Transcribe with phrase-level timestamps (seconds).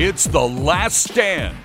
[0.00, 1.56] It's The Last Stand.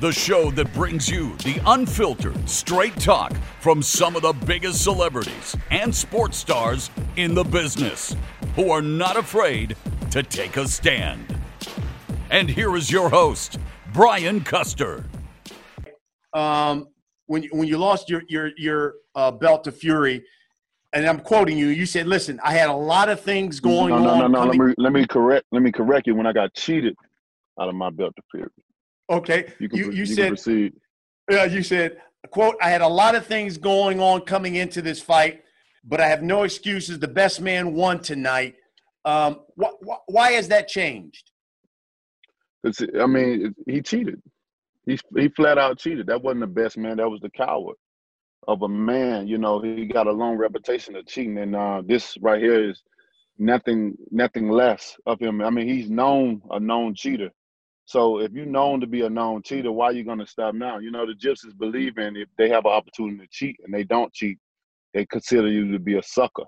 [0.00, 5.54] The show that brings you the unfiltered, straight talk from some of the biggest celebrities
[5.70, 8.16] and sports stars in the business
[8.56, 9.76] who are not afraid
[10.10, 11.38] to take a stand.
[12.30, 13.58] And here is your host,
[13.92, 15.04] Brian Custer.
[16.32, 16.86] Um,
[17.26, 20.24] when you, when you lost your your your uh, belt to Fury,
[20.92, 23.98] and I'm quoting you, you said, "Listen, I had a lot of things going no,
[24.02, 24.50] no, on." No, no, no.
[24.52, 25.46] coming- Let me let me correct.
[25.52, 26.14] Let me correct you.
[26.14, 26.94] When I got cheated
[27.60, 28.48] out of my belt Fury,
[29.10, 30.72] Okay, you can you pro- you said proceed.
[31.30, 31.98] Yeah, you said,
[32.30, 35.42] quote, I had a lot of things going on coming into this fight,
[35.84, 36.98] but I have no excuses.
[36.98, 38.54] The best man won tonight.
[39.04, 41.30] Um, wh- wh- why has that changed?
[42.64, 44.22] It's, I mean, it- he cheated.
[44.86, 46.06] He he flat out cheated.
[46.06, 46.96] That wasn't the best man.
[46.96, 47.76] That was the coward
[48.48, 49.28] of a man.
[49.28, 52.82] You know, he got a long reputation of cheating, and uh, this right here is
[53.38, 55.40] nothing nothing less of him.
[55.42, 57.30] I mean, he's known a known cheater.
[57.84, 60.54] So if you're known to be a known cheater, why are you going to stop
[60.54, 60.78] now?
[60.78, 63.84] You know, the gypsies believe in if they have an opportunity to cheat and they
[63.84, 64.38] don't cheat,
[64.92, 66.44] they consider you to be a sucker.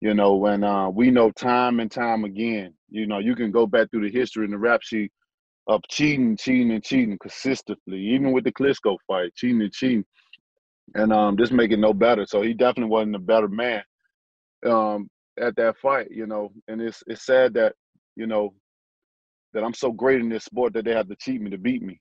[0.00, 3.66] You know, when uh, we know time and time again, you know, you can go
[3.66, 5.12] back through the history and the rap sheet
[5.68, 10.04] of cheating, cheating, and cheating consistently, even with the Klitschko fight, cheating and cheating,
[10.94, 12.26] and um, just make it no better.
[12.26, 13.82] So he definitely wasn't a better man
[14.66, 15.08] um,
[15.40, 16.52] at that fight, you know.
[16.68, 17.74] And it's it's sad that
[18.16, 18.54] you know
[19.54, 21.82] that I'm so great in this sport that they have to cheat me to beat
[21.82, 22.00] me.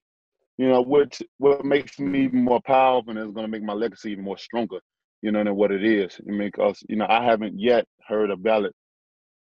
[0.58, 3.74] You know, what what makes me even more powerful and is going to make my
[3.74, 4.80] legacy even more stronger.
[5.22, 6.20] You know, than what it is.
[6.28, 8.74] I mean, because you know, I haven't yet heard a valid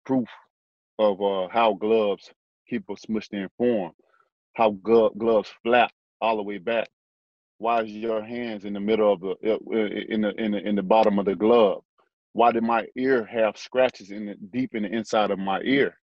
[0.07, 0.29] proof
[0.99, 2.31] of uh, how gloves
[2.69, 3.93] keep us smushed in form,
[4.55, 5.91] how glo- gloves flap
[6.21, 6.89] all the way back.
[7.59, 9.59] Why is your hands in the middle of the uh,
[10.09, 11.83] in the in the in the bottom of the glove?
[12.33, 15.97] Why did my ear have scratches in the deep in the inside of my ear?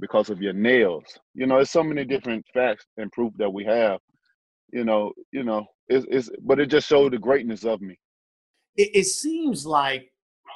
[0.00, 1.04] Because of your nails.
[1.34, 4.00] You know, there's so many different facts and proof that we have.
[4.72, 7.98] You know, you know, it's, it's but it just showed the greatness of me.
[8.76, 10.10] It, it seems like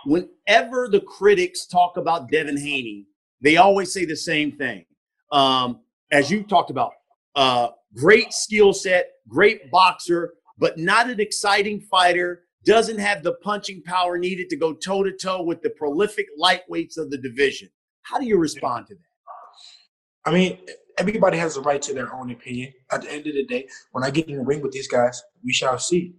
[0.05, 3.07] whenever the critics talk about Devin Haney,
[3.41, 4.85] they always say the same thing.
[5.33, 5.81] Um,
[6.13, 6.93] as you talked about,
[7.37, 12.45] uh, great skill set, great boxer, but not an exciting fighter.
[12.65, 16.99] Doesn't have the punching power needed to go toe to toe with the prolific lightweights
[16.99, 17.71] of the division.
[18.03, 20.31] How do you respond to that?
[20.31, 20.59] I mean,
[20.99, 22.75] everybody has a right to their own opinion.
[22.93, 25.23] At the end of the day, when I get in the ring with these guys,
[25.43, 26.15] we shall see.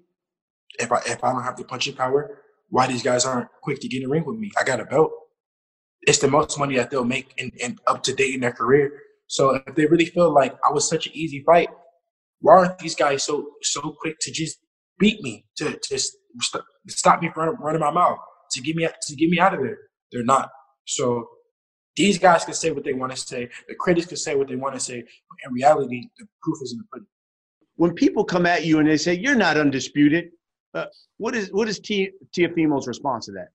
[0.80, 3.88] If I if I don't have the punching power, why these guys aren't quick to
[3.88, 4.52] get in the ring with me?
[4.60, 5.12] I got a belt.
[6.04, 8.92] It's the most money that they'll make in up to date in their career.
[9.28, 11.70] So if they really feel like I was such an easy fight,
[12.42, 14.60] why aren't these guys so so quick to just
[15.00, 18.18] beat me to to st- stop me from running my mouth
[18.52, 19.78] to get me to get me out of there?
[20.12, 20.50] They're not.
[20.86, 21.28] So
[21.96, 23.50] these guys can say what they want to say.
[23.68, 25.02] The critics can say what they want to say.
[25.02, 27.08] But in reality, the proof is in the pudding.
[27.76, 30.26] When people come at you and they say you're not undisputed,
[30.74, 30.86] uh,
[31.18, 33.50] what is what is T- Teofimo's response to that?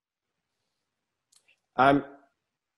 [1.77, 2.05] I'm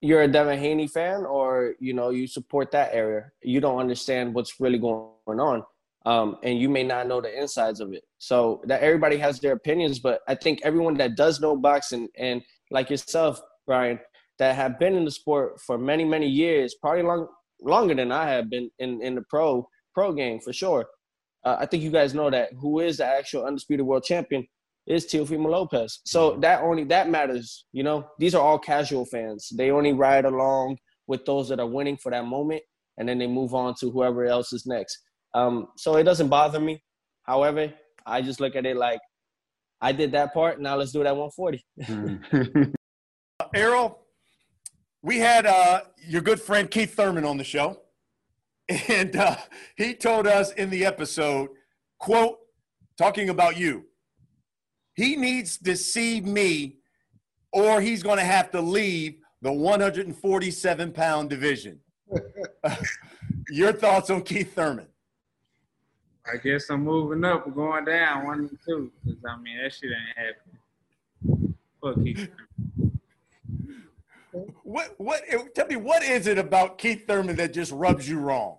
[0.00, 3.30] you're a Devin Haney fan or you know you support that area.
[3.42, 5.64] You don't understand what's really going on.
[6.08, 8.02] Um, and you may not know the insides of it.
[8.16, 12.41] So that everybody has their opinions, but I think everyone that does know boxing and
[12.70, 14.00] like yourself, Brian,
[14.38, 17.28] that have been in the sport for many, many years, probably long
[17.60, 20.86] longer than I have been in, in the pro pro game for sure.
[21.44, 24.46] Uh, I think you guys know that who is the actual undisputed world champion
[24.86, 26.00] is Teofimo Lopez.
[26.06, 27.66] So that only that matters.
[27.72, 29.50] You know, these are all casual fans.
[29.54, 32.62] They only ride along with those that are winning for that moment,
[32.96, 34.98] and then they move on to whoever else is next.
[35.34, 36.82] Um, so it doesn't bother me.
[37.24, 37.72] However,
[38.06, 39.00] I just look at it like
[39.80, 40.60] I did that part.
[40.60, 42.72] Now let's do that 140.
[43.54, 44.00] Errol,
[45.02, 47.80] we had uh, your good friend Keith Thurman on the show,
[48.88, 49.36] and uh,
[49.76, 51.50] he told us in the episode,
[51.98, 52.38] "quote
[52.96, 53.86] talking about you,
[54.94, 56.78] he needs to see me,
[57.52, 61.80] or he's going to have to leave the 147 pound division."
[63.50, 64.86] your thoughts on Keith Thurman?
[66.30, 68.90] I guess I'm moving up or going down, one and two.
[69.04, 70.36] Cause I mean that shit ain't
[71.26, 71.54] happening.
[71.80, 72.28] Fuck Keith.
[74.62, 75.22] What what?
[75.28, 78.56] Eh, tell me what is it about Keith Thurman that just rubs you wrong?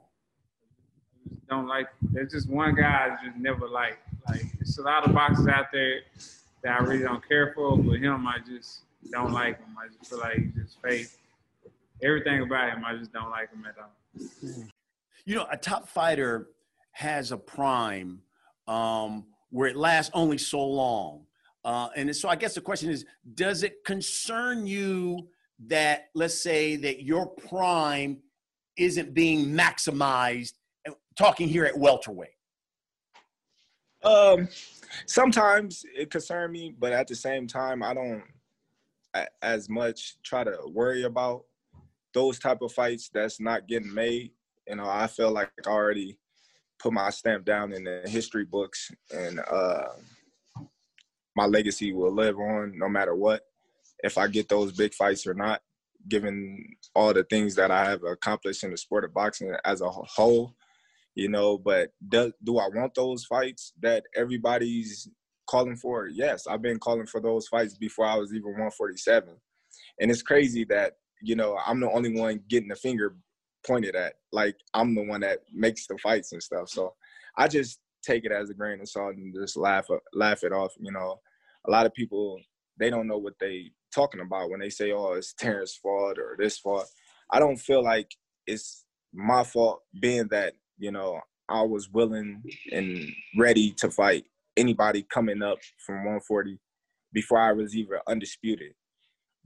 [1.25, 1.87] I just don't like.
[2.01, 3.99] There's just one guy I just never like.
[4.27, 6.01] Like there's a lot of boxers out there
[6.63, 8.81] that I really don't care for, but him I just
[9.11, 9.75] don't like him.
[9.77, 11.07] I just feel like he's just fake.
[12.01, 14.65] Everything about him, I just don't like him at all.
[15.25, 16.47] You know, a top fighter
[16.99, 18.21] has a prime
[18.67, 21.25] um, where it lasts only so long.
[21.63, 23.05] Uh, and so I guess the question is,
[23.35, 25.29] does it concern you
[25.67, 28.17] that, let's say, that your prime
[28.77, 30.53] isn't being maximized?
[31.17, 32.29] Talking here at welterweight.
[34.03, 34.49] Um,
[35.05, 38.23] sometimes it concern me, but at the same time, I don't
[39.41, 41.45] as much try to worry about
[42.13, 44.31] those type of fights that's not getting made.
[44.67, 46.17] You know, I feel like I already
[46.79, 49.89] put my stamp down in the history books, and uh,
[51.35, 53.41] my legacy will live on no matter what.
[54.03, 55.61] If I get those big fights or not,
[56.07, 56.65] given
[56.95, 60.55] all the things that I have accomplished in the sport of boxing as a whole,
[61.15, 61.57] you know.
[61.57, 65.09] But do, do I want those fights that everybody's
[65.47, 66.07] calling for?
[66.07, 69.35] Yes, I've been calling for those fights before I was even 147.
[69.99, 73.15] And it's crazy that, you know, I'm the only one getting the finger
[73.65, 74.13] pointed at.
[74.31, 76.69] Like I'm the one that makes the fights and stuff.
[76.69, 76.93] So
[77.37, 80.51] I just take it as a grain of salt and just laugh uh, laugh it
[80.51, 80.73] off.
[80.79, 81.19] You know,
[81.67, 82.39] a lot of people
[82.79, 86.35] they don't know what they talking about when they say, "Oh, it's Terrence's fault or
[86.37, 86.87] this fault."
[87.31, 88.11] I don't feel like
[88.47, 91.19] it's my fault, being that you know
[91.49, 94.25] I was willing and ready to fight
[94.57, 96.59] anybody coming up from 140
[97.13, 98.73] before I was even undisputed.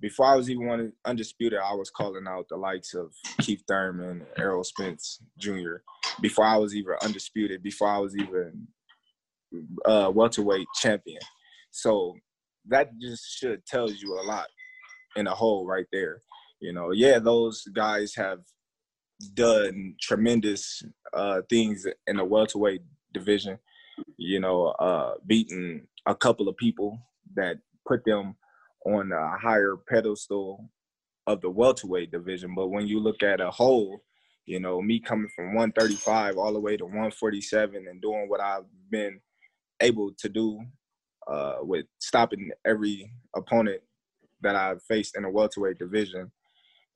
[0.03, 4.65] Before I was even undisputed, I was calling out the likes of Keith Thurman, Errol
[4.65, 5.75] Spence Jr.
[6.19, 8.67] Before I was even undisputed, before I was even
[9.85, 11.21] uh, welterweight champion.
[11.71, 12.15] So
[12.67, 14.47] that just should tells you a lot
[15.15, 16.21] in a whole right there.
[16.59, 18.39] You know, yeah, those guys have
[19.33, 20.83] done tremendous
[21.13, 22.81] uh, things in the welterweight
[23.13, 23.57] division.
[24.17, 27.00] You know, uh, beating a couple of people
[27.35, 28.35] that put them
[28.85, 30.69] on a higher pedestal
[31.27, 32.53] of the welterweight division.
[32.56, 34.03] But when you look at a whole,
[34.45, 38.65] you know, me coming from 135 all the way to 147 and doing what I've
[38.89, 39.19] been
[39.80, 40.59] able to do
[41.27, 43.81] uh, with stopping every opponent
[44.41, 46.31] that I've faced in the welterweight division,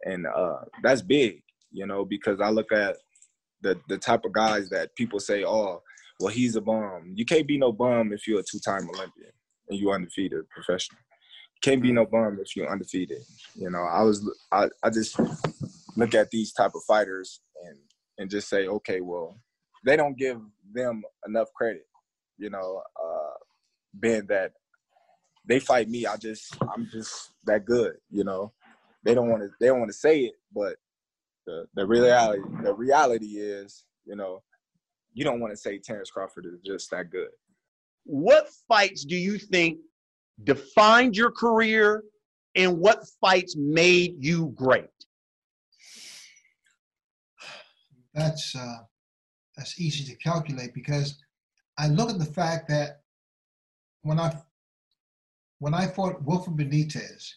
[0.04, 1.42] and uh, that's big,
[1.72, 2.98] you know, because I look at
[3.62, 5.81] the the type of guys that people say, oh,
[6.19, 7.13] well, he's a bum.
[7.16, 9.31] You can't be no bum if you're a two-time Olympian
[9.69, 11.00] and you undefeated professional.
[11.62, 13.24] Can't be no bum if you're undefeated.
[13.56, 15.19] You know, I was I, I just
[15.95, 17.77] look at these type of fighters and
[18.18, 19.39] and just say, okay, well,
[19.86, 20.39] they don't give
[20.74, 21.86] them enough credit.
[22.38, 23.33] You know, uh,
[24.00, 24.54] being that
[25.48, 28.54] they fight me, I just I'm just that good, you know.
[29.04, 30.75] They don't want to they don't want to say it, but
[31.45, 34.44] the the reality the reality is, you know,
[35.13, 37.30] you don't want to say Terrence Crawford is just that good.
[38.04, 39.80] What fights do you think
[40.44, 42.04] defined your career
[42.56, 44.89] and what fights made you great?
[48.13, 48.78] That's uh,
[49.56, 51.22] that's easy to calculate because
[51.78, 53.01] I look at the fact that
[54.01, 54.36] when I
[55.60, 57.33] when I fought Wilfred Benitez,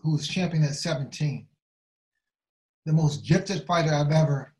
[0.00, 1.46] who was champion at 17,
[2.86, 4.54] the most gifted fighter I've ever,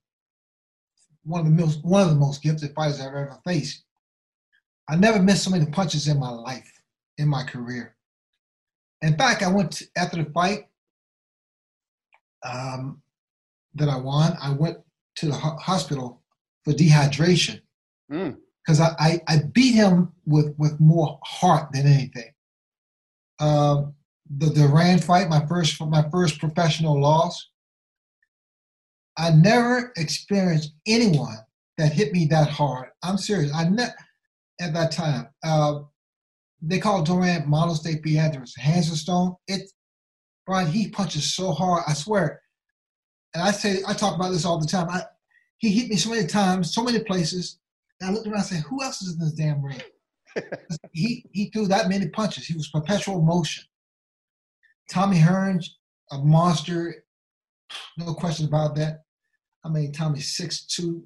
[1.25, 3.85] one of the most one of the most gifted fighters I've ever faced.
[4.89, 6.76] I never missed so many punches in my life,
[7.19, 7.97] in my career.
[9.03, 10.69] In fact, I went to, after the fight
[12.45, 13.03] um,
[13.75, 14.37] that I won.
[14.41, 14.79] I went
[15.17, 16.23] to the ho- hospital
[16.65, 17.61] for dehydration.
[18.11, 18.37] Mm
[18.67, 22.33] because I, I, I, beat him with, with more heart than anything.
[23.39, 23.95] Um,
[24.39, 27.51] the Duran fight, my first my first professional loss.
[29.17, 31.39] I never experienced anyone
[31.79, 32.89] that hit me that hard.
[33.03, 33.53] I'm serious.
[33.55, 33.95] I ne-
[34.61, 35.29] at that time.
[35.45, 35.81] Uh,
[36.63, 39.35] they call Duran model state hands of stone.
[39.47, 39.71] It,
[40.47, 41.85] Brian, he punches so hard.
[41.87, 42.41] I swear.
[43.35, 44.89] And I say I talk about this all the time.
[44.89, 45.03] I,
[45.59, 47.59] he hit me so many times, so many places
[48.01, 49.81] and I looked around and said, who else is in this damn ring?
[50.93, 52.47] he he threw that many punches.
[52.47, 53.65] He was perpetual motion.
[54.91, 55.67] Tommy Hearns,
[56.13, 57.05] a monster,
[57.97, 59.05] no question about that.
[59.65, 61.05] I mean, Tommy's six two,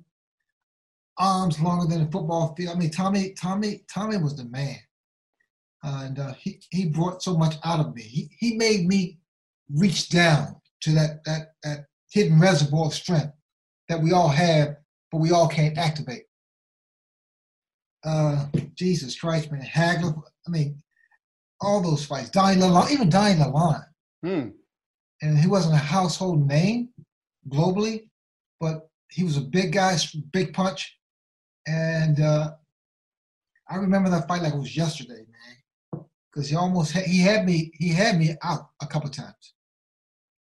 [1.16, 2.74] arms longer than a football field.
[2.74, 4.76] I mean, Tommy, Tommy, Tommy was the man,
[5.82, 8.02] and uh, he he brought so much out of me.
[8.02, 9.18] He he made me
[9.74, 13.32] reach down to that that that hidden reservoir of strength
[13.88, 14.76] that we all have,
[15.10, 16.24] but we all can't activate
[18.04, 20.20] uh, Jesus Christ, man, Hagler.
[20.46, 20.82] I mean,
[21.60, 22.30] all those fights.
[22.30, 23.84] Donnie Lalonde, even Donnie Lalonde.
[24.24, 24.48] Hmm.
[25.22, 26.88] And he wasn't a household name
[27.48, 28.08] globally,
[28.58, 29.96] but he was a big guy,
[30.32, 30.96] big punch.
[31.66, 32.52] And uh,
[33.68, 35.26] I remember that fight like it was yesterday,
[36.32, 39.54] because he almost had, he had me he had me out a couple times,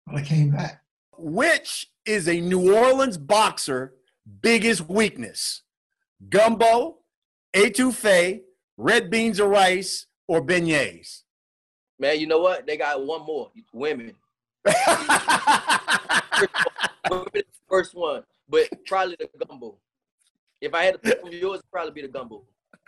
[0.06, 0.82] but I came back.
[1.18, 3.94] Which is a New Orleans boxer
[4.42, 5.62] biggest weakness?
[6.30, 7.00] Gumbo,
[7.54, 8.42] etouffee,
[8.78, 11.24] red beans or rice, or beignets?
[12.00, 12.66] Man, you know what?
[12.66, 13.52] They got one more.
[13.74, 14.16] Women.
[17.10, 19.78] women first one, but probably the gumbo.
[20.62, 22.44] If I had to pick from yours, it'd probably be the gumbo.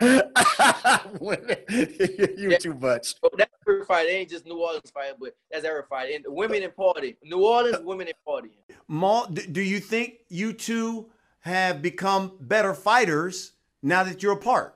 [1.20, 2.58] you Yeah.
[2.58, 3.14] too much.
[3.20, 4.06] So that's every fight.
[4.08, 6.14] It ain't just New Orleans fight, but that's every fight.
[6.14, 7.16] And women in party.
[7.24, 8.50] New Orleans, women in party.
[8.88, 11.06] Maul, do you think you two
[11.40, 14.74] have become better fighters now that you're apart?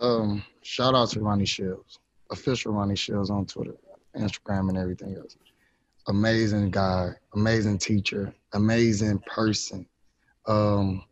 [0.00, 1.98] Um, shout out to Ronnie Shields,
[2.30, 3.74] official Ronnie Shields on Twitter,
[4.16, 5.36] Instagram, and everything else.
[6.06, 9.86] Amazing guy, amazing teacher, amazing person.
[10.46, 11.04] Um,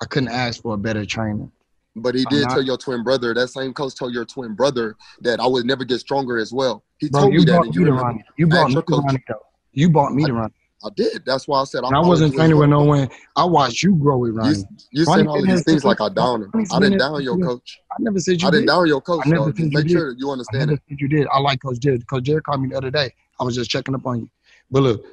[0.00, 1.48] I couldn't ask for a better trainer.
[1.96, 4.54] But he I'm did not- tell your twin brother, that same coach told your twin
[4.54, 6.82] brother that I would never get stronger as well.
[6.98, 7.52] He Bro, told you me that.
[7.52, 9.04] brought And me you to remember, You I brought me to coach.
[9.04, 9.34] Ronnie though.
[9.72, 10.54] You brought me to Ronnie.
[10.84, 11.22] I did.
[11.24, 13.08] That's why I said I, And I wasn't you as training with no one.
[13.36, 14.58] I watched you grow with You, Ronnie.
[14.90, 16.52] you Ronnie saying all these things like I down him.
[16.72, 17.80] I didn't down your you- coach.
[17.92, 18.72] I never said you I didn't did.
[18.72, 19.22] down your coach.
[19.24, 19.90] I never said you make did.
[19.92, 20.82] sure that you I understand never it.
[20.88, 21.26] said you did.
[21.32, 22.06] I like Coach Jared.
[22.08, 23.14] Coach Jared called me the other day.
[23.40, 24.30] I was just checking up on you.
[24.70, 25.06] But look,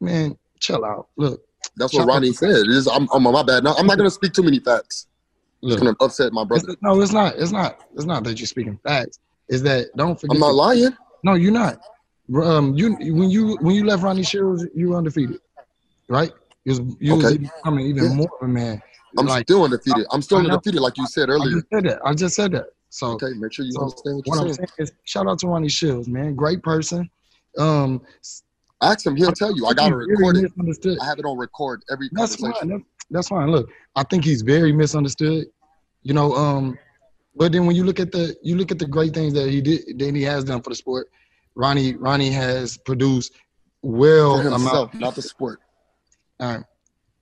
[0.00, 1.08] man, chill out.
[1.16, 1.42] Look,
[1.76, 2.66] That's what Ronnie said.
[2.66, 3.64] Is, I'm, I'm on my bad.
[3.64, 5.06] Now, I'm not going to speak too many facts.
[5.66, 5.80] It's look.
[5.82, 6.62] going to upset my brother.
[6.70, 7.34] It's- no, it's not.
[7.36, 7.80] It's not.
[7.94, 9.18] It's not that you're speaking facts.
[9.48, 10.36] Is that don't forget?
[10.36, 10.90] I'm not lying.
[11.22, 11.80] No, you're not.
[12.34, 15.38] Um, you when you when you left Ronnie Shields, you were undefeated,
[16.08, 16.32] right?
[16.64, 17.34] You was you Okay.
[17.34, 18.14] even becoming even Yeah.
[18.14, 18.82] more of a man.
[19.18, 20.06] I'm Like, still undefeated.
[20.10, 21.52] I'm still undefeated, like you said I earlier.
[21.52, 22.00] just said that.
[22.04, 22.66] I just said that.
[22.90, 24.68] So Okay, make sure you so understand what what I'm saying.
[24.78, 26.34] is, shout out to Ronnie Shields, man.
[26.34, 27.08] Great person.
[27.58, 28.02] Um,
[28.82, 29.16] Ask him.
[29.16, 29.66] He'll tell you.
[29.66, 30.98] I got it.
[31.00, 32.52] I have it on record every That's fine.
[32.52, 32.84] conversation.
[33.10, 33.50] That's fine.
[33.50, 35.46] Look, I think he's very misunderstood.
[36.06, 36.78] You know, um,
[37.34, 39.60] but then when you look at the you look at the great things that he
[39.60, 41.08] did, that he has done for the sport.
[41.56, 43.32] Ronnie Ronnie has produced
[43.82, 45.00] well For himself, amount.
[45.00, 45.58] not the sport.
[46.38, 46.64] All right.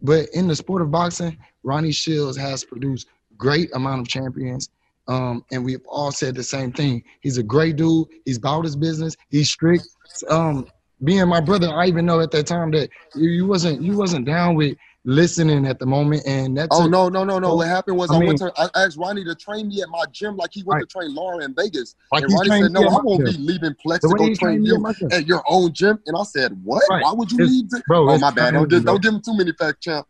[0.02, 3.06] But in the sport of boxing, Ronnie Shields has produced
[3.38, 4.68] great amount of champions.
[5.08, 7.04] Um, and we've all said the same thing.
[7.22, 8.08] He's a great dude.
[8.26, 9.16] He's about his business.
[9.30, 9.88] He's strict.
[10.28, 10.66] Um,
[11.02, 14.26] being my brother, I even know at that time that you, you wasn't you wasn't
[14.26, 17.54] down with listening at the moment, and that's Oh no, no, no, no!
[17.56, 19.88] What happened was I I, mean- went to I asked Ronnie to train me at
[19.88, 20.88] my gym like he went Right.
[20.88, 21.94] to train Laura in Vegas.
[22.12, 24.70] Like and Ronnie said, "No, I won't be leaving Plex to go train trained me
[24.74, 26.82] at you at your own gym." And I said, "What?
[26.90, 27.02] Right.
[27.02, 28.52] Why would you It's- leave?" Bro, oh my bad.
[28.54, 30.06] Don't timing, don't give him too many facts, champ.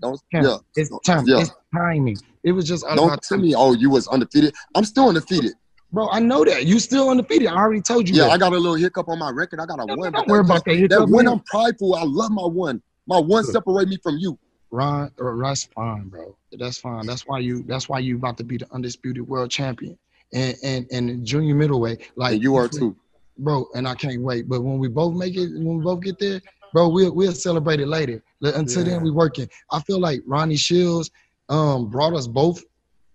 [0.00, 0.56] Don't yeah.
[0.74, 1.24] It's time.
[1.26, 1.40] Yeah.
[1.40, 2.16] It's timing.
[2.42, 3.46] It was just Don't tell timing.
[3.46, 4.54] me, oh, you was undefeated.
[4.74, 5.52] I'm still undefeated.
[5.92, 6.66] Bro, I know that.
[6.66, 7.46] You still undefeated.
[7.48, 8.32] I already told you Yeah, that.
[8.32, 9.60] I got a little hiccup on my record.
[9.60, 10.12] I got a No, one.
[10.12, 11.26] don't worry about that That one.
[11.26, 11.94] I'm prideful.
[11.94, 12.82] I love my one.
[13.06, 14.38] My one separate me from you.
[14.70, 16.36] Ron, uh, that's fine, bro.
[16.52, 17.06] That's fine.
[17.06, 17.62] That's why you.
[17.68, 19.96] That's why you about to be the undisputed world champion,
[20.32, 22.96] and and and junior middleweight, like And you are too.
[23.38, 23.66] bro.
[23.74, 24.48] And I can't wait.
[24.48, 26.40] But when we both make it, when we both get there,
[26.72, 28.22] bro, we'll we'll celebrate it later.
[28.40, 28.94] But Until Yeah.
[28.94, 29.48] then, we working.
[29.70, 31.10] I feel like Ronnie Shields
[31.48, 32.64] um brought us both,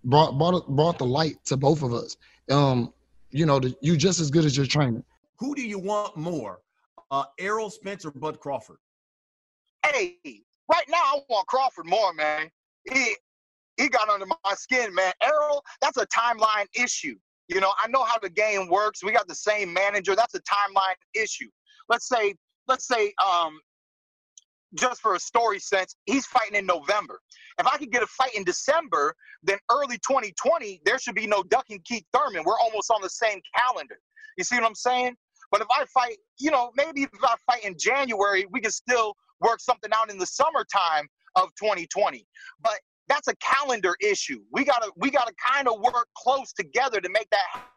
[0.06, 2.16] brought brought brought the light to both of us.
[2.50, 2.94] Um,
[3.32, 5.04] you know, the, you just as good as your trainer.
[5.40, 6.60] Who do you want more,
[7.10, 8.78] uh, Errol Spence or Bud Crawford?
[9.86, 10.18] Hey,
[10.72, 12.50] right now I want Crawford more, man.
[12.92, 13.16] He
[13.78, 15.14] he got under my skin, man.
[15.24, 17.16] Errol, that's a timeline issue.
[17.48, 19.04] You know, I know how the game works.
[19.04, 20.16] We got the same manager.
[20.16, 21.50] That's a timeline issue.
[21.90, 22.36] Let's say,
[22.68, 23.60] let's say, um,
[24.76, 27.20] just for a story sense, he's fighting in November.
[27.60, 31.44] If I could get a fight in December, then early 2020, there should be no
[31.44, 32.44] ducking Keith Thurman.
[32.46, 34.00] We're almost on the same calendar.
[34.38, 35.16] You see what I'm saying?
[35.52, 39.16] But if I fight, you know, maybe if I fight in January, we can still
[39.42, 42.26] work something out in the summertime of 2020.
[42.62, 44.40] But that's a calendar issue.
[44.52, 47.44] We gotta we gotta kind of work close together to make that.
[47.52, 47.68] happen.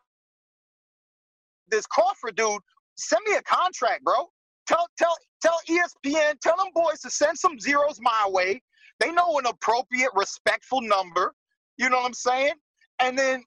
[1.69, 2.61] This Crawford dude,
[2.97, 4.29] send me a contract, bro.
[4.67, 8.63] Tell tell tell ESPN, tell them boys to send some zeros my way.
[9.01, 11.35] They know an appropriate, respectful number.
[11.79, 12.55] You know what I'm saying?
[13.01, 13.43] And then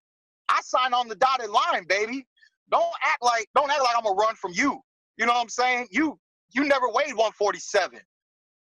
[0.50, 2.26] I sign on the dotted line, baby.
[2.70, 4.82] Don't act like don't act like I'm gonna run from you.
[5.18, 5.88] You know what I'm saying?
[5.92, 6.20] You
[6.54, 8.00] you never weighed 147.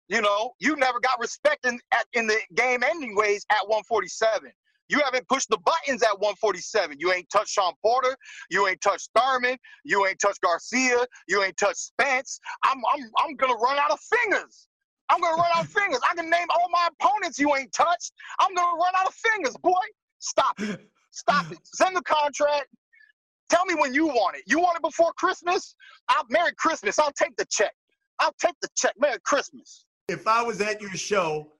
[0.09, 4.51] You know, you never got respect in at, in the game ending ways at 147.
[4.89, 6.97] You haven't pushed the buttons at 147.
[6.99, 8.17] You ain't touched Sean Porter.
[8.51, 9.57] You ain't touched Thurman.
[9.85, 11.07] You ain't touched Garcia.
[11.29, 12.41] You ain't touched Spence.
[12.65, 14.67] I'm I'm I'm gonna run out of fingers.
[15.09, 16.01] I'm gonna run out of fingers.
[16.11, 18.13] I can name all my opponents you ain't touched.
[18.41, 19.73] I'm gonna run out of fingers, boy.
[20.19, 20.81] Stop it.
[21.13, 21.59] Stop it.
[21.65, 22.67] Send the contract.
[23.51, 24.43] Tell me when you want it.
[24.47, 25.75] You want it before Christmas?
[26.09, 26.99] I'll Merry Christmas.
[26.99, 27.73] I'll take the check.
[28.21, 28.95] I'll take the check.
[28.99, 29.87] Merry Christmas.
[30.09, 31.53] If I was at your show,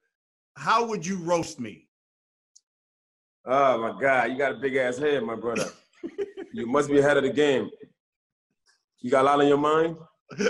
[0.57, 1.89] how would you roast me?
[3.45, 5.71] Oh my God, you got a big ass head, my brother.
[6.53, 7.71] you must be ahead of the game.
[9.01, 9.97] You got a lot on your mind.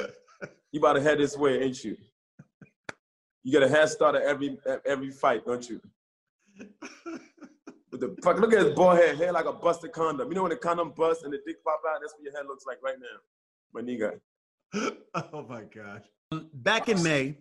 [0.73, 1.97] You about to head this way, ain't you?
[3.43, 5.81] You get a head start at every at every fight, don't you?
[7.91, 10.29] With the fuck, look at his bald head, hair like a busted condom.
[10.29, 11.99] You know when the condom busts and the dick pop out?
[12.01, 13.19] That's what your head looks like right now,
[13.75, 14.21] my nigga.
[15.33, 16.03] oh my gosh.
[16.55, 17.37] Back in May,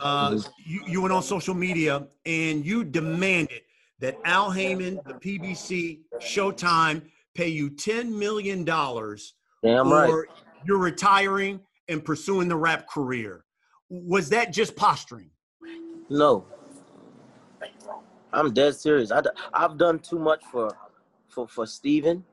[0.00, 3.62] uh, you, you went on social media and you demanded
[4.00, 7.02] that Al Haymon, the PBC, Showtime
[7.34, 10.24] pay you $10 million Damn or right.
[10.64, 13.44] you're retiring and pursuing the rap career.
[13.90, 15.30] Was that just posturing?
[16.10, 16.46] No.
[18.32, 19.10] I'm dead serious.
[19.10, 19.22] I,
[19.54, 20.76] have done too much for
[21.28, 22.24] for for Steven.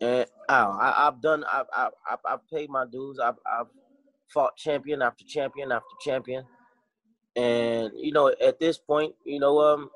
[0.00, 1.44] And Al, I, have done.
[1.52, 3.18] I've, I've I've I've paid my dues.
[3.18, 3.66] I've I've
[4.32, 6.44] fought champion after champion after champion,
[7.36, 9.90] and you know at this point, you know um,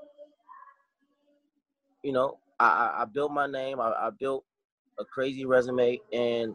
[2.03, 3.81] you know I I, I built my name.
[3.81, 4.45] I, I built
[4.99, 6.55] a crazy resume, and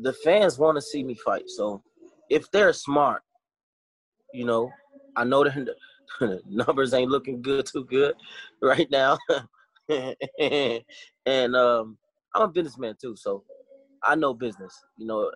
[0.00, 1.48] the fans want to see me fight.
[1.48, 1.82] So
[2.28, 3.22] if they're smart,
[4.32, 4.70] you know,
[5.16, 5.74] I know the, the
[6.46, 8.14] numbers ain't looking good too good
[8.62, 9.18] right now.
[9.88, 11.98] and um,
[12.34, 13.44] I'm a businessman too, so
[14.02, 15.30] I know business, you know,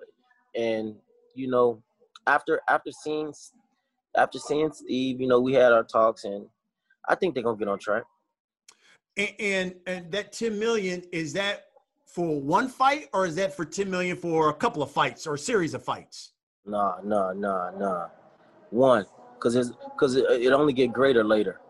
[0.54, 0.94] and
[1.34, 1.82] you know,
[2.26, 3.32] after after seeing
[4.16, 6.46] after seeing Steve, you know, we had our talks, and
[7.08, 8.04] I think they're gonna get on track.
[9.16, 11.66] And, and and that 10 million is that
[12.06, 15.34] for one fight or is that for 10 million for a couple of fights or
[15.34, 16.32] a series of fights?
[16.66, 18.06] Nah, nah, nah, nah.
[18.70, 19.04] One,
[19.44, 19.70] cause it's
[20.00, 21.60] cause it, it only get greater later.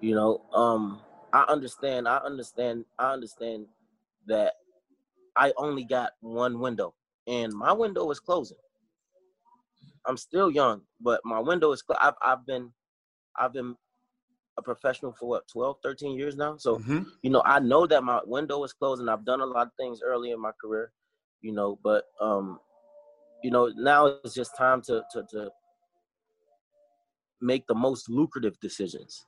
[0.00, 1.00] You know, um,
[1.32, 2.06] I understand.
[2.06, 2.84] I understand.
[2.98, 3.66] I understand
[4.26, 4.54] that
[5.36, 6.94] I only got one window,
[7.26, 8.58] and my window is closing.
[10.06, 11.82] I'm still young, but my window is.
[11.98, 12.70] I've I've been,
[13.38, 13.74] I've been
[14.58, 17.02] a professional for what 12 13 years now so mm-hmm.
[17.22, 19.72] you know i know that my window is closing and i've done a lot of
[19.78, 20.92] things early in my career
[21.40, 22.58] you know but um
[23.42, 25.50] you know now it's just time to to, to
[27.40, 29.26] make the most lucrative decisions?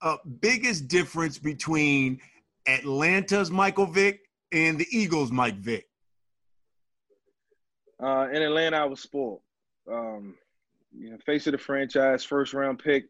[0.00, 2.20] Uh, biggest difference between
[2.66, 4.20] atlanta's michael vick
[4.52, 5.86] and the eagles mike vick?
[8.02, 9.40] Uh, in atlanta i was spoiled.
[9.90, 10.34] Um,
[10.96, 13.06] you know, face of the franchise first round pick.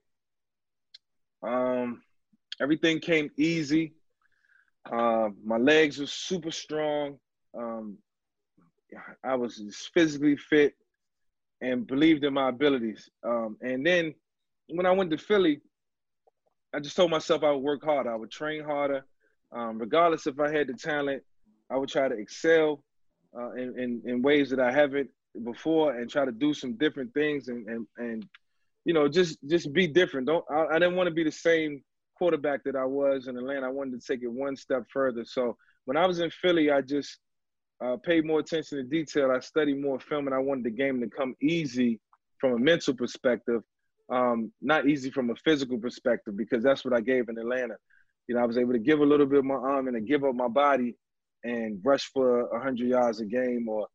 [1.42, 2.02] Um,
[2.60, 3.94] everything came easy.
[4.90, 7.18] Uh, my legs were super strong.
[7.56, 7.98] Um,
[9.24, 10.74] I was physically fit
[11.62, 13.08] and believed in my abilities.
[13.24, 14.14] Um, and then
[14.68, 15.60] when I went to Philly,
[16.74, 18.12] I just told myself I would work harder.
[18.12, 19.06] I would train harder.
[19.52, 21.22] Um, regardless if I had the talent,
[21.70, 22.82] I would try to excel
[23.38, 25.08] uh, in, in, in ways that I haven't
[25.44, 28.26] before and try to do some different things and, and, and
[28.84, 30.26] you know, just just be different.
[30.26, 31.82] Don't I, I didn't want to be the same
[32.16, 33.66] quarterback that I was in Atlanta.
[33.66, 35.24] I wanted to take it one step further.
[35.24, 37.18] So when I was in Philly, I just
[37.82, 39.30] uh, paid more attention to detail.
[39.30, 42.00] I studied more film, and I wanted the game to come easy
[42.38, 43.62] from a mental perspective,
[44.10, 47.74] um, not easy from a physical perspective, because that's what I gave in Atlanta.
[48.28, 50.00] You know, I was able to give a little bit of my arm and to
[50.00, 50.96] give up my body
[51.44, 53.88] and rush for 100 yards a game or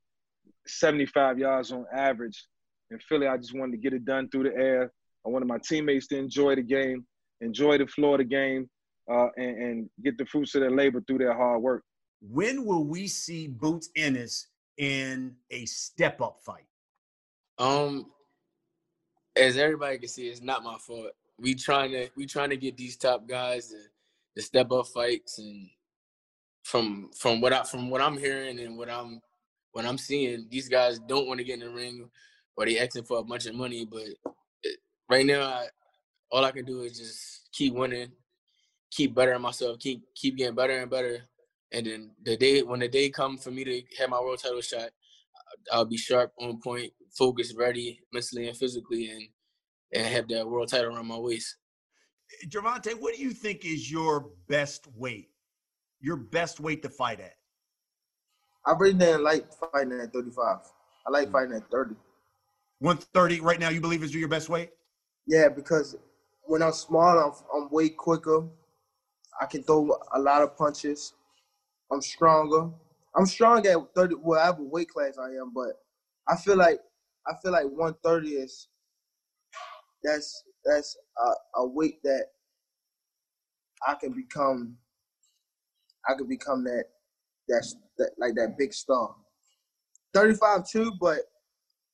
[0.67, 2.45] 75 yards on average
[2.91, 4.91] in Philly, I just wanted to get it done through the air.
[5.25, 7.05] I wanted my teammates to enjoy the game,
[7.41, 8.69] enjoy the the game,
[9.11, 11.83] uh, and, and, get the fruits of their labor through their hard work.
[12.21, 16.65] When will we see Boots Ennis in a step up fight?
[17.59, 18.07] Um,
[19.35, 21.11] as everybody can see, it's not my fault.
[21.39, 23.77] We trying to we trying to get these top guys to,
[24.35, 25.69] to step up fights, and
[26.63, 29.21] from from what I from what I'm hearing and what I'm
[29.73, 32.09] what I'm seeing, these guys don't want to get in the ring
[32.57, 33.85] or they asking for a bunch of money.
[33.85, 34.07] But
[35.07, 35.67] right now, I,
[36.31, 38.11] all I can do is just keep winning,
[38.91, 41.21] keep bettering myself, keep keep getting better and better.
[41.71, 44.61] And then the day when the day comes for me to have my world title
[44.61, 44.89] shot,
[45.71, 49.23] I'll be sharp, on point, focused, ready, mentally and physically, and
[49.93, 51.57] and have that world title around my waist.
[52.49, 55.29] Gervonta, what do you think is your best weight?
[56.01, 57.33] Your best weight to fight at?
[58.65, 60.57] I really didn't like fighting at 35.
[61.07, 61.31] I like mm.
[61.31, 61.95] fighting at 30.
[62.79, 64.71] 130 right now, you believe is your best weight?
[65.25, 65.95] Yeah, because
[66.43, 68.45] when I'm small, I'm, I'm way quicker.
[69.41, 71.13] I can throw a lot of punches.
[71.91, 72.69] I'm stronger.
[73.15, 75.73] I'm strong at 30, whatever weight class I am, but
[76.27, 76.79] I feel like
[77.27, 78.67] I feel like 130 is
[80.03, 82.25] that's that's a, a weight that
[83.87, 84.77] I can become.
[86.07, 86.85] I can become that
[87.47, 89.15] that's that like that big star.
[90.13, 91.19] 35 too, but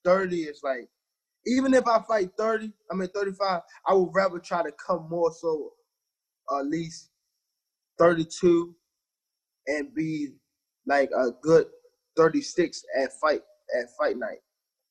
[0.04, 0.88] 30 is like,
[1.46, 5.32] even if I fight 30, I mean 35, I would rather try to come more
[5.34, 5.72] so
[6.58, 7.10] at least
[8.00, 8.76] 32
[9.68, 10.30] and be
[10.86, 11.68] like a good
[12.16, 13.42] 36 at fight
[13.80, 14.40] at fight night.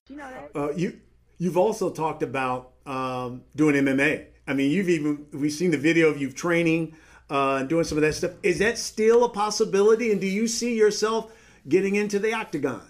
[0.09, 0.51] You know that?
[0.55, 0.99] Uh, you
[1.37, 4.25] you've also talked about um, doing MMA.
[4.47, 6.95] I mean, you've even we've seen the video of you training
[7.29, 8.31] uh, and doing some of that stuff.
[8.43, 10.11] Is that still a possibility?
[10.11, 11.31] And do you see yourself
[11.67, 12.81] getting into the octagon?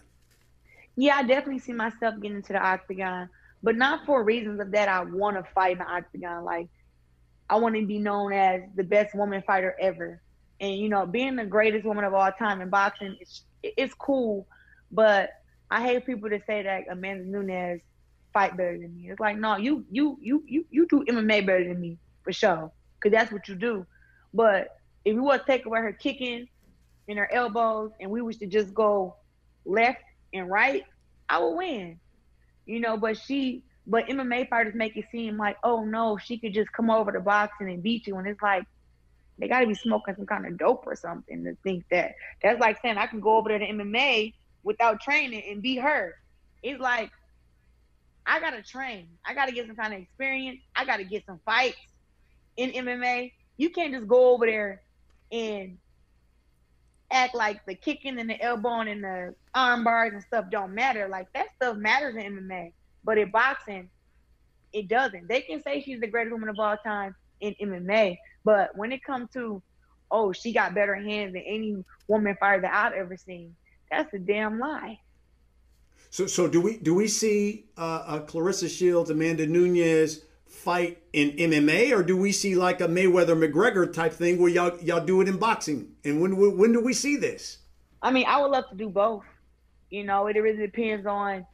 [0.95, 3.29] Yeah, I definitely see myself getting into the octagon,
[3.61, 4.89] but not for reasons of that.
[4.89, 6.43] I want to fight in the octagon.
[6.43, 6.69] Like,
[7.49, 10.21] I want to be known as the best woman fighter ever.
[10.59, 14.47] And you know, being the greatest woman of all time in boxing, it's it's cool,
[14.91, 15.29] but
[15.69, 17.81] I hate people to say that Amanda Nunes
[18.33, 19.09] fight better than me.
[19.09, 22.71] It's like, no, you you you you you do MMA better than me for sure,
[23.01, 23.85] cause that's what you do.
[24.33, 24.69] But
[25.05, 26.47] if you want to take away her kicking
[27.07, 29.15] and her elbows, and we was to just go
[29.65, 30.01] left
[30.33, 30.83] and right,
[31.29, 31.99] I will win.
[32.65, 36.53] You know, but she, but MMA fighters make it seem like, oh no, she could
[36.53, 38.63] just come over to boxing and beat you, and it's like
[39.39, 42.15] they got to be smoking some kind of dope or something to think that.
[42.41, 46.15] That's like saying I can go over there to MMA without training and be her.
[46.61, 47.11] It's like
[48.25, 49.07] I gotta train.
[49.25, 50.59] I gotta get some kind of experience.
[50.75, 51.77] I gotta get some fights
[52.57, 53.33] in MMA.
[53.57, 54.81] You can't just go over there
[55.31, 55.77] and
[57.11, 61.07] act like the kicking and the elbowing and the arm bars and stuff don't matter.
[61.07, 62.71] Like that stuff matters in MMA,
[63.03, 63.89] but in boxing,
[64.71, 65.27] it doesn't.
[65.27, 69.03] They can say she's the greatest woman of all time in MMA, but when it
[69.03, 69.61] comes to,
[70.11, 73.55] oh, she got better hands than any woman fighter that I've ever seen,
[73.89, 74.99] that's a damn lie.
[76.09, 81.31] So, so do we do we see uh, a Claressa Shields, Amanda Nunes fight in
[81.31, 85.21] MMA, or do we see like a Mayweather McGregor type thing where y'all y'all do
[85.21, 85.93] it in boxing?
[86.05, 87.57] And when when do we see this?
[88.01, 89.23] I mean, I would love to do both.
[89.89, 91.45] You know, it really depends on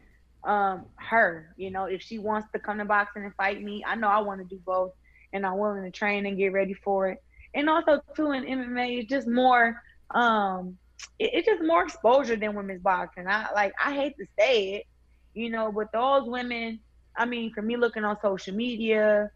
[0.43, 1.53] um, her.
[1.57, 4.19] You know, if she wants to come to boxing and fight me, I know I
[4.19, 4.91] want to do both,
[5.33, 7.23] and I'm willing to train and get ready for it.
[7.53, 9.81] And also, too, in MMA, it's just more.
[10.11, 10.77] Um,
[11.17, 13.27] it, it's just more exposure than women's boxing.
[13.27, 13.73] I like.
[13.83, 14.87] I hate to say it,
[15.33, 16.79] you know, but those women
[17.19, 19.29] I mean, for me looking on social media,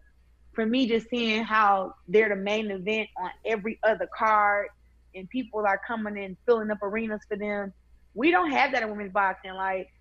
[0.54, 4.70] for me just seeing how they're the main event on every other card
[5.14, 7.74] and people are coming in filling up arenas for them.
[8.14, 9.54] We don't have that in women's boxing.
[9.54, 9.92] Like,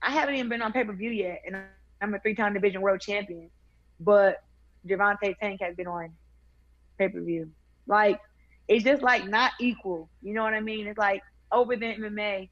[0.00, 1.56] I haven't even been on pay per view yet, and
[2.00, 3.50] I'm a three time division world champion.
[4.00, 4.42] But
[4.86, 6.12] Gervonta Tank has been on
[6.98, 7.50] pay per view.
[7.86, 8.20] Like,
[8.68, 10.08] it's just like not equal.
[10.22, 10.86] You know what I mean?
[10.86, 12.48] It's like over the MMA.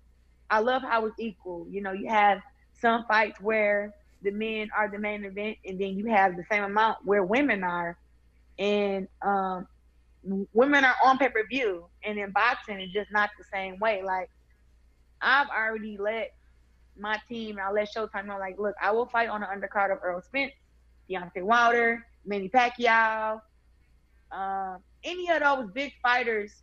[0.50, 1.66] I love how it's equal.
[1.70, 2.40] You know, you have
[2.72, 6.64] some fights where the men are the main event, and then you have the same
[6.64, 7.96] amount where women are,
[8.58, 9.66] and um,
[10.52, 14.02] women are on pay per view, and in boxing it's just not the same way.
[14.02, 14.28] Like
[15.22, 16.32] I've already let
[16.98, 19.98] my team, I let Showtime know, like, look, I will fight on the undercard of
[20.04, 20.52] Errol Spence,
[21.08, 23.40] Deontay Wilder, Manny Pacquiao,
[24.30, 26.62] um, any of those big fighters,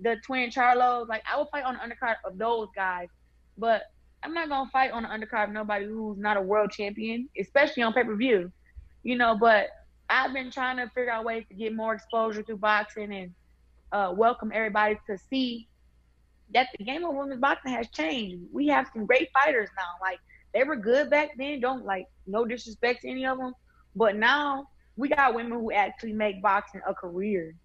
[0.00, 3.08] the twin Charlos, like I will fight on the undercard of those guys.
[3.56, 3.84] But
[4.24, 7.84] I'm not gonna fight on the undercard of nobody who's not a world champion, especially
[7.84, 8.50] on pay per view.
[9.04, 9.68] You know, but
[10.10, 13.30] I've been trying to figure out ways to get more exposure to boxing and
[13.92, 15.68] uh, welcome everybody to see
[16.52, 18.42] that the game of women's boxing has changed.
[18.52, 19.92] We have some great fighters now.
[20.00, 20.18] Like
[20.52, 21.60] they were good back then.
[21.60, 23.54] Don't like no disrespect to any of them,
[23.96, 27.56] but now we got women who actually make boxing a career.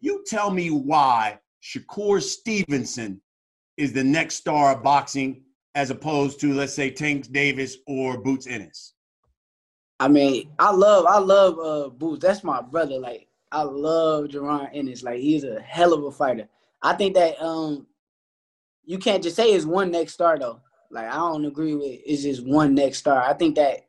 [0.00, 3.20] You tell me why Shakur Stevenson
[3.76, 5.42] is the next star of boxing
[5.74, 8.94] as opposed to let's say Tank Davis or Boots Ennis?
[10.00, 12.22] I mean, I love I love uh Boots.
[12.22, 12.98] That's my brother.
[12.98, 15.02] Like I love Jaron Ennis.
[15.02, 16.48] Like he's a hell of a fighter.
[16.82, 17.86] I think that um
[18.84, 20.60] you can't just say it's one next star though.
[20.90, 23.20] Like I don't agree with it's just one next star.
[23.20, 23.87] I think that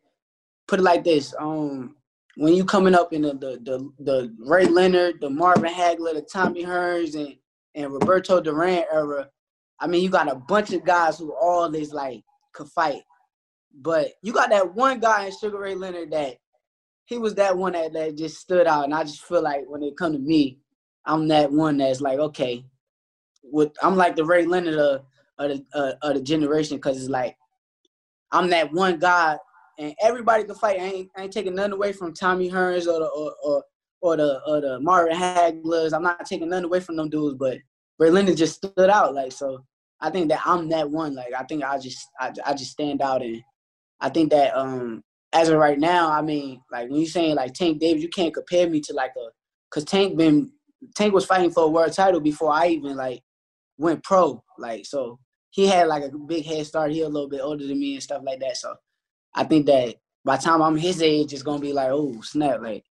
[0.69, 1.33] put it like this.
[1.39, 1.95] Um
[2.35, 6.21] when you coming up in the the the, the Ray Leonard, the Marvin Hagler, the
[6.21, 7.35] Tommy Hearns and
[7.75, 9.29] and Roberto Duran era,
[9.79, 13.01] I mean, you got a bunch of guys who all this like could fight,
[13.73, 16.37] but you got that one guy in Sugar Ray Leonard that
[17.05, 19.81] he was that one that, that just stood out, and I just feel like when
[19.81, 20.59] it come to me,
[21.05, 22.63] I'm that one that's like okay,
[23.43, 25.01] with I'm like the Ray Leonard of,
[25.39, 27.35] of the of the generation because it's like
[28.31, 29.37] I'm that one guy,
[29.79, 30.79] and everybody can fight.
[30.79, 33.63] I ain't, I ain't taking nothing away from Tommy Hearns or the or, or
[34.01, 35.93] or the or the Marvin Haglers.
[35.93, 37.57] I'm not taking nothing away from them dudes, but
[37.97, 39.15] Leonard just stood out.
[39.15, 39.65] Like so,
[40.01, 41.15] I think that I'm that one.
[41.15, 43.41] Like I think I just I, I just stand out and
[43.99, 45.01] I think that um
[45.33, 48.33] as of right now, I mean, like when you saying like Tank Davis, you can't
[48.33, 49.29] compare me to like a
[49.69, 50.51] cause Tank been
[50.95, 53.21] Tank was fighting for a world title before I even like
[53.77, 54.43] went pro.
[54.57, 55.19] Like so
[55.51, 56.91] he had like a big head start.
[56.91, 58.57] He a little bit older than me and stuff like that.
[58.57, 58.75] So
[59.33, 62.61] I think that by the time I'm his age, it's gonna be like, oh snap,
[62.61, 62.83] like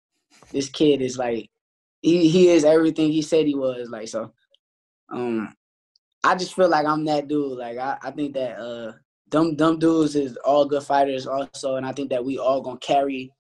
[0.51, 1.49] this kid is like
[2.01, 3.89] he he is everything he said he was.
[3.89, 4.33] Like so,
[5.11, 5.53] um,
[6.23, 7.57] I just feel like I'm that dude.
[7.57, 8.93] Like I, I think that uh
[9.29, 12.79] dumb them dudes is all good fighters also, and I think that we all gonna
[12.79, 13.31] carry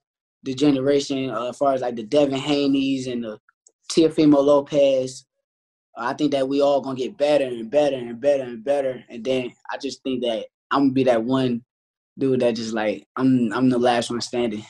[0.43, 3.39] the generation uh, as far as like the Devin Haney's and the
[3.91, 5.25] Teofimo Lopez.
[5.99, 9.03] I think that we all gonna get better and better and better and better.
[9.09, 11.63] And then I just think that I'm gonna be that one
[12.17, 14.63] dude that just like I'm I'm the last one standing.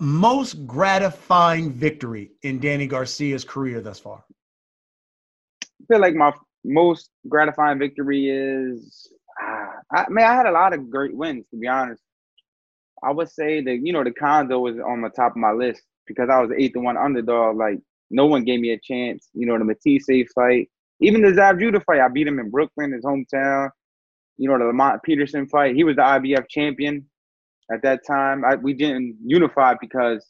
[0.00, 4.22] Most gratifying victory in Danny Garcia's career thus far.
[5.62, 6.32] I feel like my
[6.64, 11.56] most gratifying victory is, ah, I mean, I had a lot of great wins to
[11.56, 12.02] be honest.
[13.02, 15.82] I would say that you know the condo was on the top of my list
[16.06, 17.56] because I was the eighth and one underdog.
[17.56, 17.78] Like
[18.10, 19.28] no one gave me a chance.
[19.32, 20.68] You know the Matthysse fight,
[21.00, 22.00] even the Zab Judah fight.
[22.00, 23.70] I beat him in Brooklyn, his hometown.
[24.38, 25.74] You know the Lamont Peterson fight.
[25.74, 27.06] He was the IBF champion
[27.72, 28.44] at that time.
[28.44, 30.26] I, we didn't unify because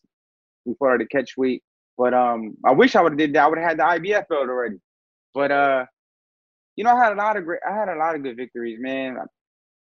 [0.65, 1.63] we fought at a catch weight.
[1.97, 3.45] But um, I wish I would have did that.
[3.45, 4.77] I would have had the IBF belt already.
[5.35, 5.85] But uh,
[6.77, 7.61] you know, I had a lot of great.
[7.69, 9.19] I had a lot of good victories, man,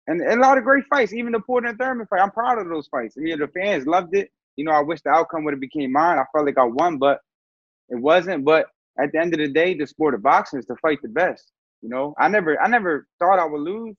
[0.08, 1.14] and, and a lot of great fights.
[1.14, 2.22] Even the Porter and Thurman fight.
[2.22, 3.16] I'm proud of those fights.
[3.18, 4.32] I mean, the fans loved it.
[4.56, 6.18] You know, I wish the outcome would have became mine.
[6.18, 7.20] I felt like I won, but
[7.90, 8.46] it wasn't.
[8.46, 8.68] But
[9.02, 11.52] at the end of the day, the sport of boxing is to fight the best.
[11.82, 13.96] You know, I never, I never thought I would lose.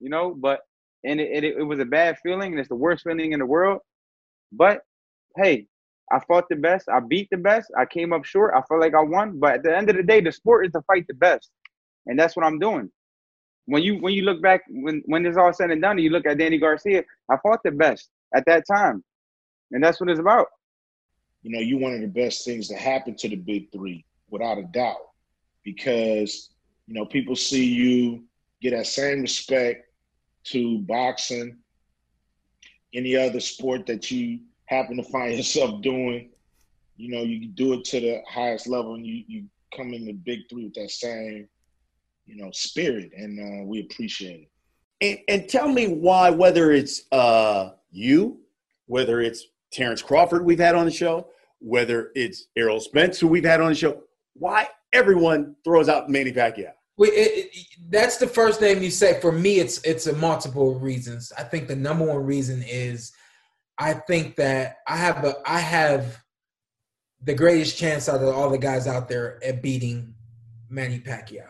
[0.00, 0.60] You know, but
[1.04, 3.46] and it, it, it was a bad feeling, and it's the worst feeling in the
[3.46, 3.80] world.
[4.52, 4.80] But
[5.36, 5.66] hey,
[6.12, 6.88] I fought the best.
[6.88, 7.70] I beat the best.
[7.78, 8.54] I came up short.
[8.54, 9.38] I felt like I won.
[9.38, 11.50] But at the end of the day, the sport is to fight the best,
[12.06, 12.90] and that's what I'm doing.
[13.66, 16.26] When you when you look back when when it's all said and done, you look
[16.26, 17.02] at Danny Garcia.
[17.30, 19.02] I fought the best at that time,
[19.72, 20.46] and that's what it's about.
[21.42, 24.58] You know, you're one of the best things to happen to the big three, without
[24.58, 25.10] a doubt,
[25.64, 26.50] because
[26.86, 28.24] you know people see you
[28.62, 29.86] get that same respect
[30.44, 31.56] to boxing,
[32.94, 36.30] any other sport that you happen to find yourself doing,
[36.96, 39.44] you know, you do it to the highest level and you, you
[39.76, 41.48] come in the big three with that same,
[42.24, 43.10] you know, spirit.
[43.16, 44.48] And uh, we appreciate it.
[45.28, 48.40] And, and tell me why, whether it's uh, you,
[48.86, 53.44] whether it's Terrence Crawford we've had on the show, whether it's Errol Spence who we've
[53.44, 54.02] had on the show,
[54.34, 56.72] why everyone throws out Manny Pacquiao.
[56.98, 59.20] It, it, that's the first name you say.
[59.20, 61.32] For me, it's it's a multiple reasons.
[61.36, 63.12] I think the number one reason is
[63.78, 66.22] I think that I have a I have
[67.22, 70.14] the greatest chance out of all the guys out there at beating
[70.68, 71.46] Manny Pacquiao.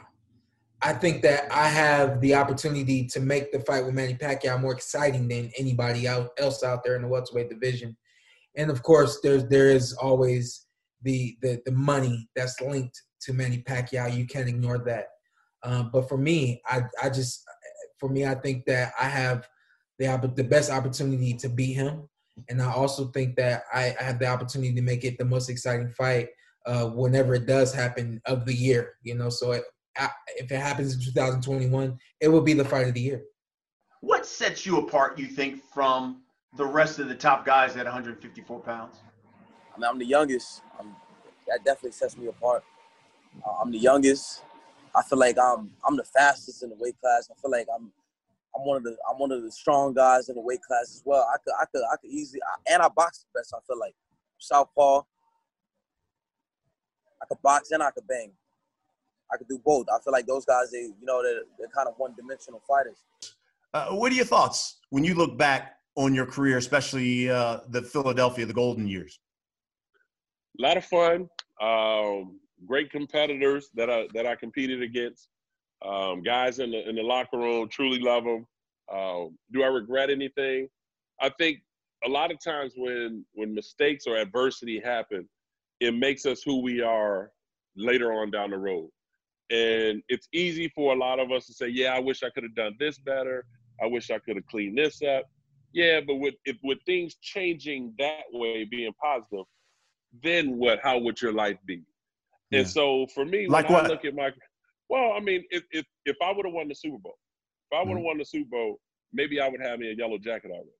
[0.83, 4.73] I think that I have the opportunity to make the fight with Manny Pacquiao more
[4.73, 7.97] exciting than anybody else out there in the welterweight division.
[8.57, 10.67] And of course, there's there is always
[11.03, 14.15] the the the money that's linked to Manny Pacquiao.
[14.15, 15.07] You can't ignore that.
[15.67, 17.45] Um, but for me, I I just
[17.99, 19.49] for me, I think that I have
[19.99, 22.09] the the best opportunity to beat him,
[22.49, 25.51] and I also think that I, I have the opportunity to make it the most
[25.51, 26.29] exciting fight
[26.67, 28.93] uh, whenever it does happen of the year.
[29.03, 29.65] You know, so it,
[30.37, 33.23] if it happens in 2021, it will be the fight of the year.
[34.03, 36.23] What sets you apart, you think, from
[36.57, 38.99] the rest of the top guys at 154 pounds?
[39.75, 40.63] I mean, I'm the youngest.
[40.79, 40.95] I'm,
[41.49, 42.63] that definitely sets me apart.
[43.45, 44.43] Uh, I'm the youngest.
[44.97, 47.29] I feel like I'm I'm the fastest in the weight class.
[47.31, 47.93] I feel like I'm
[48.57, 51.03] I'm one of the I'm one of the strong guys in the weight class as
[51.05, 51.27] well.
[51.33, 53.55] I could I could I could easily and I box the best.
[53.55, 53.95] I feel like
[54.39, 55.03] southpaw.
[57.23, 58.33] I could box and I could bang.
[59.33, 59.87] I could do both.
[59.93, 62.97] I feel like those guys, they you know they're, they're kind of one dimensional fighters.
[63.75, 67.83] Uh, what are your thoughts when you look back on your career, especially uh, the
[67.83, 69.19] Philadelphia, the golden years?
[70.59, 71.29] A lot of fun.
[71.61, 75.29] Um, great competitors that I that I competed against.
[75.85, 78.47] Um, guys in the in the locker room truly love them.
[78.93, 80.69] Uh, do I regret anything?
[81.21, 81.61] I think
[82.05, 85.29] a lot of times when when mistakes or adversity happen,
[85.81, 87.31] it makes us who we are
[87.77, 88.89] later on down the road.
[89.51, 92.43] And it's easy for a lot of us to say, "Yeah, I wish I could
[92.43, 93.45] have done this better.
[93.83, 95.25] I wish I could have cleaned this up."
[95.73, 99.45] Yeah, but with if, with things changing that way, being positive,
[100.23, 100.81] then what?
[100.83, 101.83] How would your life be?
[102.51, 102.61] Yeah.
[102.61, 103.85] And so for me, like when what?
[103.87, 104.31] I look at my,
[104.89, 107.17] well, I mean, if if, if I would have won the Super Bowl,
[107.71, 108.07] if I would have mm-hmm.
[108.07, 108.81] won the Super Bowl,
[109.13, 110.71] maybe I would have me a yellow jacket already.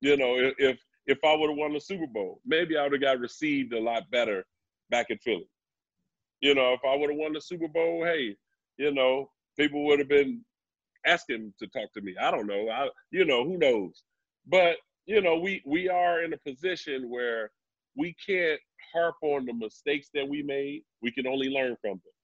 [0.00, 3.00] You know, if if I would have won the Super Bowl, maybe I would have
[3.00, 4.44] got received a lot better
[4.90, 5.48] back in Philly.
[6.40, 8.36] You know, if I would have won the Super Bowl, hey,
[8.76, 10.44] you know, people would have been
[11.06, 12.14] asking to talk to me.
[12.20, 12.68] I don't know.
[12.68, 14.02] I, you know, who knows?
[14.46, 17.50] But you know, we we are in a position where
[17.96, 18.60] we can't
[18.92, 20.82] harp on the mistakes that we made.
[21.02, 22.14] We can only learn from them,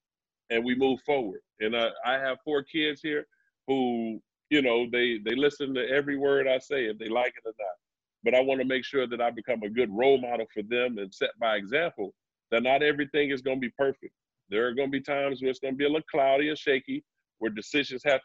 [0.51, 1.41] and we move forward.
[1.61, 3.27] And uh, I have four kids here
[3.67, 7.49] who, you know, they they listen to every word I say, if they like it
[7.49, 7.77] or not.
[8.25, 10.99] But I want to make sure that I become a good role model for them
[10.99, 12.15] and set by example
[12.53, 14.13] that not everything is going to be perfect.
[14.49, 16.59] There are going to be times where it's going to be a little cloudy and
[16.59, 17.03] shaky,
[17.39, 18.21] where decisions have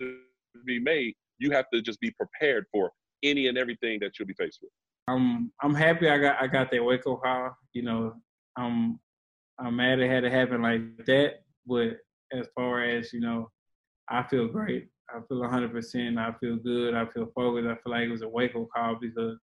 [0.00, 0.18] to
[0.66, 1.14] be made.
[1.38, 2.92] You have to just be prepared for
[3.22, 4.70] any and everything that you'll be faced with.
[5.08, 7.56] I'm I'm happy I got I got that up call.
[7.72, 8.14] You know,
[8.56, 8.98] I'm
[9.58, 11.42] I'm mad it had to happen like that.
[11.66, 11.98] But
[12.32, 13.50] as far as you know,
[14.08, 14.88] I feel great.
[15.10, 16.18] I feel 100%.
[16.18, 16.94] I feel good.
[16.94, 17.68] I feel focused.
[17.68, 19.38] I feel like it was a wake up call because,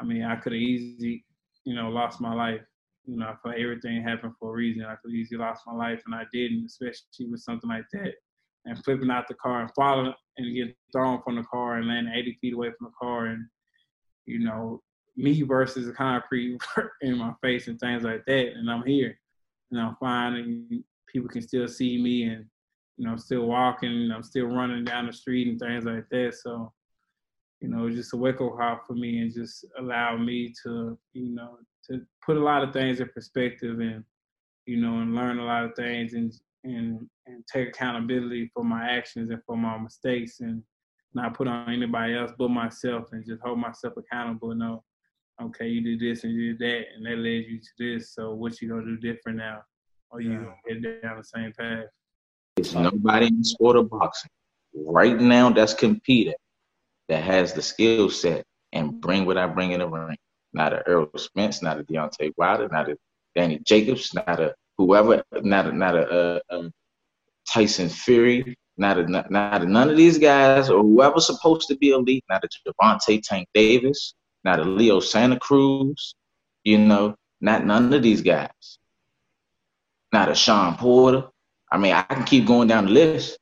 [0.00, 1.24] I mean, I could have easily,
[1.64, 2.60] you know, lost my life.
[3.04, 4.84] You know, I feel everything happened for a reason.
[4.84, 8.14] I could easily lost my life, and I didn't, especially with something like that.
[8.64, 12.14] And flipping out the car and falling and getting thrown from the car and landing
[12.14, 13.46] 80 feet away from the car and,
[14.26, 14.82] you know,
[15.16, 16.60] me versus the concrete
[17.02, 18.52] in my face and things like that.
[18.54, 19.18] And I'm here,
[19.70, 22.46] and I'm fine, and people can still see me and
[22.96, 26.34] you know, I'm still walking, I'm still running down the street and things like that.
[26.34, 26.72] So,
[27.60, 31.34] you know, just a wake up call for me and just allow me to, you
[31.34, 31.58] know,
[31.88, 34.02] to put a lot of things in perspective and,
[34.64, 36.32] you know, and learn a lot of things and
[36.64, 40.62] and and take accountability for my actions and for my mistakes and
[41.14, 44.52] not put on anybody else but myself and just hold myself accountable.
[44.52, 44.84] You know,
[45.42, 48.14] okay, you did this and you did that and that led you to this.
[48.14, 49.62] So what you gonna do different now?
[50.10, 51.86] Or you gonna get down the same path?
[52.56, 54.30] There's nobody in the sport of boxing
[54.74, 56.34] right now that's competing
[57.08, 60.16] that has the skill set and bring what I bring in the ring.
[60.52, 62.96] Not a Errol Spence, not a Deontay Wilder, not a
[63.34, 66.72] Danny Jacobs, not a whoever, not a not a, uh, um,
[67.48, 69.30] Tyson Fury, not a not,
[69.62, 73.48] a none of these guys or whoever's supposed to be elite, not a Gervonta Tank
[73.54, 76.14] Davis, not a Leo Santa Cruz,
[76.64, 78.78] you know, not none of these guys.
[80.12, 81.24] Not a Shawn Porter,
[81.70, 83.38] I mean, I can keep going down the list.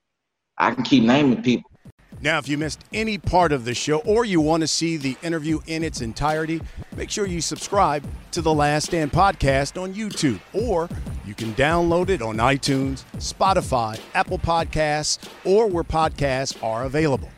[0.56, 1.70] I can keep naming people.
[2.24, 5.14] Now, if you missed any part of the show or you want to see the
[5.22, 6.62] interview in its entirety,
[6.96, 10.88] make sure you subscribe to the Last Stand podcast on YouTube, or
[11.26, 17.28] you can download it on iTunes, Spotify, Apple Podcasts, or where podcasts are available.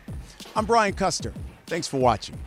[0.55, 1.35] I'm Brian Custer.
[1.67, 2.39] Thanks for watching.